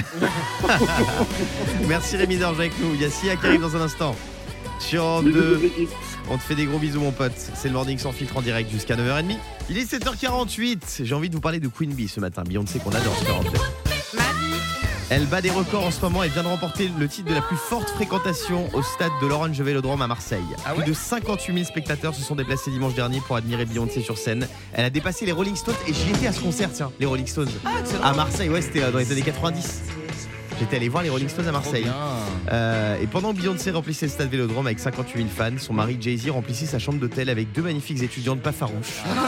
[0.66, 0.78] Ah.
[1.86, 2.94] Merci Rémi d'être avec nous.
[2.94, 4.16] Il y a Sia qui arrive dans un instant.
[4.80, 5.90] Sur Europe bisous, 2, toute l'équipe.
[6.30, 7.32] on te fait des gros bisous mon pote.
[7.54, 9.36] C'est le morning sans filtre en direct jusqu'à 9h30.
[9.68, 11.04] Il est 7h48.
[11.04, 12.42] J'ai envie de vous parler de Queen Bee ce matin.
[12.42, 13.58] Beyoncé qu'on adore sur Europe 2.
[14.16, 14.54] Ma vie.
[15.10, 17.40] Elle bat des records en ce moment et vient de remporter le titre de la
[17.42, 20.38] plus forte fréquentation au stade de l'Orange Vélodrome à Marseille.
[20.64, 24.16] Ah plus de 58 000 spectateurs se sont déplacés dimanche dernier pour admirer Beyoncé sur
[24.16, 24.46] scène.
[24.72, 27.26] Elle a dépassé les Rolling Stones et j'y étais à ce concert, tiens, les Rolling
[27.26, 27.50] Stones.
[28.02, 29.82] à Marseille, ouais, c'était euh, dans les années 90.
[30.60, 31.86] J'étais allé voir les Rolling Stones à Marseille.
[32.52, 35.96] Euh, et pendant que Beyoncé remplissait le stade Vélodrome avec 58 000 fans, son mari
[36.00, 39.02] Jay-Z remplissait sa chambre d'hôtel avec deux magnifiques étudiantes pas farouches.
[39.06, 39.22] Non,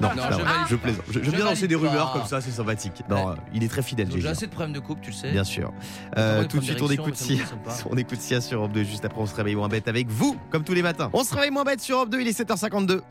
[0.00, 0.82] c'est Non, je je pas.
[0.82, 1.04] plaisante.
[1.10, 2.20] Je- Je bien lancer des rumeurs pas.
[2.20, 3.02] comme ça, c'est sympathique.
[3.10, 3.32] Non, Ouais.
[3.32, 4.30] euh, il est très fidèle, Donc j'ai Jay-Z.
[4.30, 5.32] assez de problèmes de couple, tu le sais.
[5.32, 5.72] Bien sûr.
[6.16, 7.42] Euh, tout de suite, on écoute Sia.
[7.90, 8.84] On écoute Sia sur Europe 2.
[8.84, 11.10] Juste après, on se réveille moins bête avec vous, comme tous les matins.
[11.12, 12.20] On se réveille moins bête sur Europe 2.
[12.20, 13.02] Il est 7h52.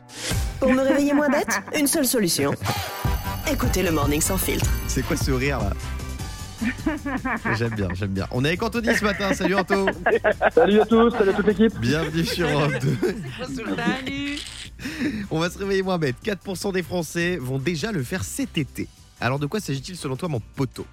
[0.60, 2.52] Pour me réveiller moins bête, une seule solution.
[3.52, 4.70] Écoutez le Morning Sans Filtre.
[4.88, 5.70] C'est quoi ce rire là?
[7.56, 8.26] J'aime bien, j'aime bien.
[8.30, 9.34] On est avec Anthony ce matin.
[9.34, 9.86] Salut Anto.
[10.52, 11.78] Salut à tous, salut à toute l'équipe.
[11.78, 12.98] Bienvenue sur Europe 2.
[13.76, 14.38] Salut.
[15.30, 16.16] On va se réveiller moins bête.
[16.24, 18.88] 4% des Français vont déjà le faire cet été.
[19.20, 20.86] Alors de quoi s'agit-il selon toi, mon poteau?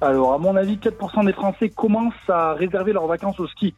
[0.00, 3.74] Alors, à mon avis, 4% des Français commencent à réserver leurs vacances au ski.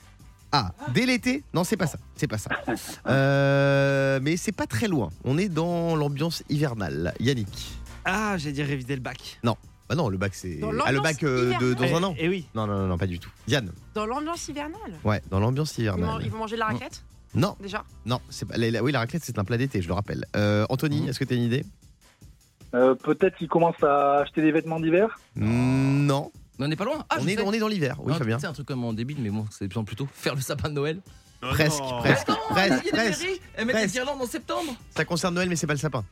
[0.53, 1.45] Ah, dès l'été?
[1.55, 1.99] Non, c'est pas ça.
[2.17, 2.51] C'est pas ça.
[3.07, 5.11] Euh, mais c'est pas très loin.
[5.25, 7.15] On est dans l'ambiance hivernale.
[7.21, 7.73] Yannick.
[8.05, 9.39] Ah, j'ai dit réviser le bac.
[9.91, 10.55] Bah non, le bac c'est.
[10.59, 12.47] Dans Ah, le bac euh, de, dans Eh- un an Eh oui.
[12.55, 13.29] Non, non, non, non, pas du tout.
[13.49, 13.73] Diane.
[13.95, 14.95] Dans l'ambiance hivernale.
[15.03, 16.23] Ouais, dans l'ambiance Ils, man- hivernale.
[16.25, 17.03] ils vont manger de la raclette
[17.35, 17.83] Non, déjà.
[18.07, 18.57] non, c'est pas.
[18.57, 20.25] la- la- oui, la raclette c'est un plat d'été, je le rappelle.
[20.37, 21.09] Euh, Anthony, Mhm.
[21.09, 21.65] est-ce que tu as une idée?
[22.73, 25.19] Euh, Peut-être qu'ils commencent à acheter des vêtements d'hiver?
[25.35, 26.31] Mm, Non.
[26.61, 27.05] Mais on n'est pas loin.
[27.11, 27.43] Ah, on, je est, sais.
[27.45, 27.97] on est dans l'hiver.
[27.99, 28.39] Oui, Non, Fabien.
[28.39, 30.75] C'est un truc comme en débile, mais bon, c'est bien plutôt faire le sapin de
[30.75, 31.01] Noël.
[31.41, 31.99] Presque, non.
[32.01, 33.27] presque, presque, des presque.
[33.57, 33.95] Elles mettent des presque.
[33.95, 34.73] guirlandes en septembre.
[34.95, 36.05] Ça concerne Noël, mais c'est pas le sapin.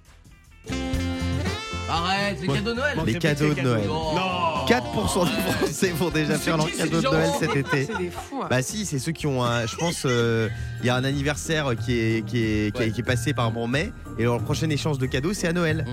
[1.88, 2.98] Arrête, les cadeaux de Noël.
[3.06, 3.84] Les c'est cadeaux de Noël.
[3.90, 4.12] Oh.
[4.14, 7.86] Non 4% des Français vont déjà faire leur cadeau de Noël cet été.
[7.86, 8.42] C'est des fous.
[8.42, 8.46] hein.
[8.50, 9.66] Bah si, c'est ceux qui ont un...
[9.66, 10.48] Je pense, euh,
[10.80, 12.90] il y a un anniversaire qui est, qui est, qui est, Ouais.
[12.90, 15.52] qui est passé par rapport au mai, et leur prochain échange de cadeaux, c'est à
[15.54, 15.86] Noël.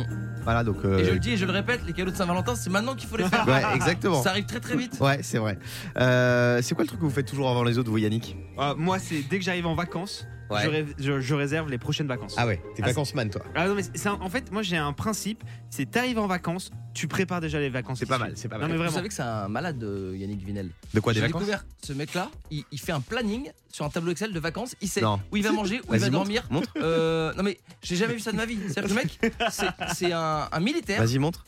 [0.46, 0.78] Voilà, donc.
[0.86, 2.96] euh, Et je le dis et je le répète, les cadeaux de Saint-Valentin, c'est maintenant
[2.96, 3.46] qu'il faut les faire.
[3.48, 4.24] Ouais, exactement.
[4.24, 4.98] Ça arrive très très vite.
[5.02, 5.58] Ouais, c'est vrai.
[5.98, 8.38] Euh, c'est quoi le truc que vous faites toujours avant les autres, vous, Yannick?
[8.60, 10.60] Euh, moi, c'est dès que j'arrive en vacances, Ouais.
[10.64, 12.36] je, ré- je- je réserve les prochaines vacances.
[12.38, 13.42] Ah ouais, t'es Ah, vacanceman, toi.
[13.56, 16.70] Ah non, mais c'est un- en fait, moi j'ai un principe, c'est t'arrives en vacances,
[16.94, 17.98] tu prépares déjà les vacances.
[17.98, 18.78] C'est pas mal, c'est pas Non mal.
[18.78, 19.82] mais Vous savez que c'est un malade,
[20.14, 20.70] Yannick Vinel.
[20.94, 21.42] De quoi, des J'ai vacances?
[21.42, 24.74] découvert ce mec-là, il, il fait un planning sur un tableau Excel de vacances.
[24.82, 25.20] Il sait Non.
[25.32, 26.48] où il va manger, où il va montre, dormir.
[26.50, 26.70] montre.
[26.78, 28.58] Euh, non mais j'ai jamais vu ça de ma vie.
[28.70, 31.00] C'est-à-dire que le mec, c'est- c'est un, un militaire.
[31.04, 31.44] Vas-y, montre.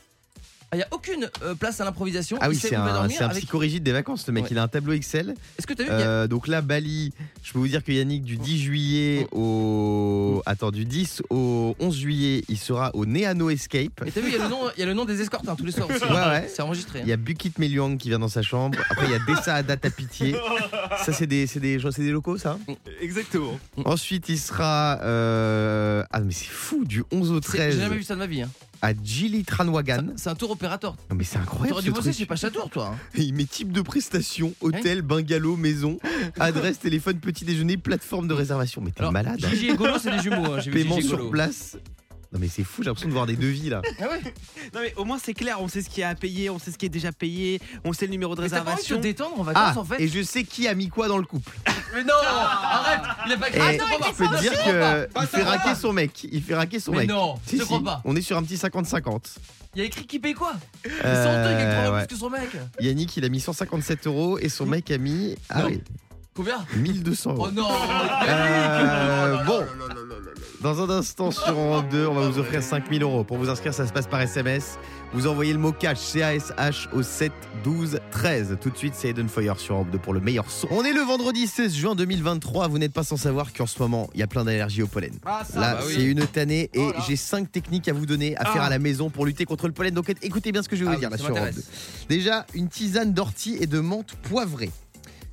[0.74, 2.36] Il n'y a aucune euh, place à l'improvisation.
[2.42, 3.16] Ah oui, c'est un, dormir.
[3.16, 4.44] c'est un avec- psychorigide des vacances, ce mec.
[4.44, 4.48] Ouais.
[4.52, 5.34] Il a un tableau Excel.
[5.58, 7.82] Est-ce que t'as vu il y a- Euh, donc là, Bali, je peux vous dire
[7.82, 10.42] que Yannick, du 10 juillet au.
[10.44, 14.02] Attends, du 10 au 11 juillet, il sera au Neano Escape.
[14.04, 15.48] Mais t'as vu, il y, a le nom- il y a le nom des escortes
[15.48, 16.04] hein, tous les soirs aussi.
[16.04, 16.50] Ouais, ouais.
[16.54, 16.98] C'est enregistré.
[17.00, 17.02] hein.
[17.04, 18.78] Il y a Bukit Meliang qui vient dans sa chambre.
[18.90, 20.36] Après, il y a Dessa Adata Pitié.
[21.04, 22.58] Ça, c'est des, c'est des, c'est des locaux, ça
[23.00, 23.58] Exactement.
[23.86, 24.98] Ensuite, il sera.
[25.02, 28.18] euh, Ah, mais c'est fou, du 11 au C'est- 13 J'ai jamais vu ça de
[28.18, 28.42] ma vie.
[28.42, 28.50] hein.
[28.82, 30.08] À Gili Tranwagan.
[30.16, 30.96] C'est un tour opérateur.
[31.10, 31.70] Non, mais c'est incroyable.
[31.70, 32.18] T'aurais dû ce bosser truc.
[32.18, 32.92] chez Pachatour, toi.
[32.94, 32.98] hein.
[33.16, 35.98] Il met type de prestation, hôtel, bungalow, maison,
[36.40, 38.80] adresse, téléphone, petit déjeuner, plateforme de réservation.
[38.84, 39.40] Mais t'es Alors, malade.
[39.44, 39.48] hein.
[39.50, 40.52] Gigi et Golo, c'est des jumeaux.
[40.52, 40.60] hein.
[40.60, 41.30] J'ai vu Paiement Gigi et sur Golo.
[41.30, 41.76] place.
[42.30, 43.80] Non mais c'est fou, j'ai l'impression de voir des devis là.
[43.98, 44.20] Ah ouais
[44.74, 46.70] Non mais au moins c'est clair, on sait ce qui est à payer, on sait
[46.70, 48.86] ce qui est déjà payé, on sait le numéro de Mais t'as pas envie de
[48.86, 49.00] te réservation.
[49.00, 51.24] détendre en vacances Ah, en fait et je sais qui a mis quoi dans le
[51.24, 51.56] couple.
[51.94, 55.42] Mais non Arrête Il a pas Et créé je peux te dire que il fait
[55.42, 56.24] raquer son mec.
[56.30, 57.08] Il fait raquer son Mais mec.
[57.10, 58.00] non, Si, je te crois si, pas.
[58.04, 59.36] On est sur un petit 50-50.
[59.74, 60.52] Il y a écrit qui paye quoi?
[60.86, 62.06] Euh, C'est honteux, il gagne ouais.
[62.06, 65.36] plus que son mec Yannick, il a mis 157 euros et son mec a mis
[65.50, 65.66] ah Non.
[65.68, 65.82] oui,
[66.34, 66.64] Combien?
[66.76, 67.46] 1200 euros.
[67.48, 67.68] Oh non
[68.28, 69.64] Euh, Yannick bon,
[70.60, 73.24] dans un instant sur Europe 2, on va vous offrir 5000 euros.
[73.24, 74.78] Pour vous inscrire, ça se passe par SMS.
[75.14, 77.32] Vous envoyez le mot cash, C-A-S-H au 7
[77.64, 78.58] 12 13.
[78.60, 80.68] Tout de suite, c'est Eden Fire sur Europe 2 pour le meilleur son.
[80.70, 82.68] On est le vendredi 16 juin 2023.
[82.68, 85.14] Vous n'êtes pas sans savoir qu'en ce moment, il y a plein d'allergies au pollen.
[85.24, 85.92] Ah, ça, Là, bah oui.
[85.96, 88.66] c'est une tannée et Oh j'ai 5 techniques à vous donner, à faire Ah.
[88.66, 89.94] à la maison pour lutter contre le pollen.
[89.94, 91.44] Donc écoutez bien ce que je vais Ah vous dire oui, là ça sur Europe
[91.46, 91.70] m'intéresse.
[92.08, 92.14] 2.
[92.14, 94.70] Déjà, une tisane d'ortie et de menthe poivrée.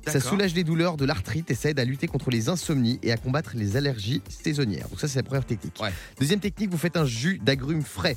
[0.06, 3.10] Ça soulage les douleurs de l'arthrite et ça aide à lutter contre les insomnies et
[3.12, 4.88] à combattre les allergies saisonnières.
[4.88, 5.74] Donc ça, c'est la première technique.
[5.82, 5.92] Ouais.
[6.20, 8.16] Deuxième technique, vous faites un jus d'agrumes frais.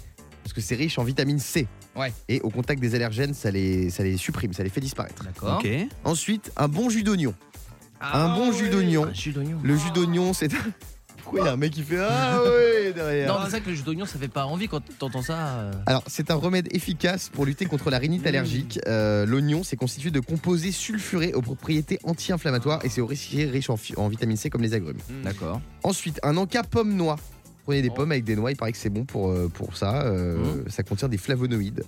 [0.50, 1.68] Parce que c'est riche en vitamine C.
[1.96, 2.12] Ouais.
[2.28, 5.24] Et au contact des allergènes, ça les, ça les supprime, ça les fait disparaître.
[5.24, 5.60] D'accord.
[5.64, 5.70] Ok.
[6.04, 7.36] Ensuite, un bon jus d'oignon.
[8.02, 9.04] un bon jus d'oignon.
[9.06, 9.60] Un jus d'oignon.
[9.62, 10.50] Le jus d'oignon, c'est.
[11.24, 13.70] Pourquoi il y a un mec qui fait Ah ouais derrière Non, c'est vrai que
[13.70, 15.38] le jus d'oignon, ça fait pas envie quand t'entends ça.
[15.60, 15.72] euh.
[15.86, 18.80] Alors, c'est un remède efficace pour lutter contre la rhinite allergique.
[18.88, 23.78] Euh, L'oignon, c'est constitué de composés sulfurés aux propriétés anti-inflammatoires et c'est aussi riche en,
[23.78, 24.98] fi- en vitamine C comme les agrumes.
[25.24, 25.62] D'accord.
[25.84, 27.18] Ensuite, un encas pomme noix.
[27.66, 30.02] Prenez des pommes avec des noix, il paraît que c'est bon pour, euh, pour ça.
[30.04, 31.84] Euh, Ça contient des flavonoïdes.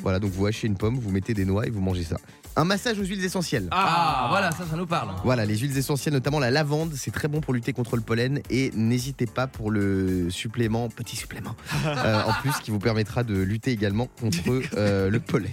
[0.00, 2.16] Voilà, donc vous hachez une pomme, vous mettez des noix et vous mangez ça.
[2.54, 3.68] Un massage aux huiles essentielles.
[3.70, 5.08] Ah, voilà, ça, ça nous parle.
[5.24, 8.42] Voilà, les huiles essentielles, notamment la lavande, c'est très bon pour lutter contre le pollen.
[8.50, 11.56] Et n'hésitez pas pour le supplément, petit supplément,
[11.86, 14.36] euh, en plus qui vous permettra de lutter également contre
[14.76, 15.48] euh, le pollen.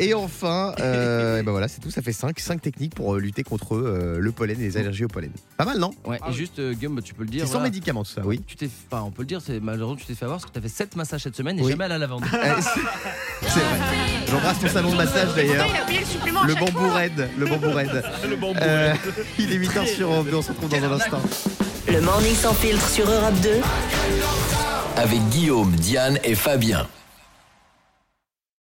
[0.00, 3.18] Et enfin, euh, et ben voilà, c'est tout, ça fait 5 cinq techniques pour euh,
[3.18, 5.30] lutter contre euh, le pollen et les allergies au pollen.
[5.56, 5.90] Pas mal, non?
[6.04, 7.40] Ouais, et juste, euh, Guillaume, tu peux le dire.
[7.40, 7.64] C'est sans voilà.
[7.64, 8.40] médicaments, tout ça, oui.
[8.46, 10.54] Tu t'es, enfin, on peut le dire, c'est malheureusement tu t'es fait avoir parce que
[10.54, 11.70] t'as fait 7 massages cette semaine et Oui.
[11.72, 12.24] jamais à la lavande.
[12.38, 13.78] Euh, c'est c'est vrai.
[14.28, 15.66] J'embrasse ton salon de massage d'ailleurs.
[15.68, 18.02] Il a payé le supplément à Le chaque bambou raide, le bambou raide.
[18.28, 18.58] Le bambou.
[18.62, 18.94] Euh,
[19.38, 21.20] il est 8h sur Europe 2, on se retrouve dans un instant.
[21.88, 23.50] Le morning sans filtre sur Europe 2.
[24.96, 26.86] Avec Guillaume, Diane et Fabien.